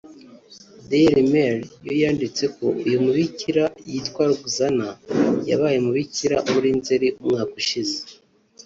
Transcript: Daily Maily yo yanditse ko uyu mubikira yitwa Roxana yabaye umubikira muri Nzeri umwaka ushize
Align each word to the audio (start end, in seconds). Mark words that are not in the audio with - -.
Daily 0.89 1.23
Maily 1.31 1.67
yo 1.87 1.93
yanditse 2.03 2.43
ko 2.55 2.65
uyu 2.85 2.97
mubikira 3.05 3.63
yitwa 3.89 4.21
Roxana 4.29 4.87
yabaye 5.49 5.75
umubikira 5.79 6.35
muri 6.53 6.69
Nzeri 6.79 7.07
umwaka 7.21 7.53
ushize 7.61 7.97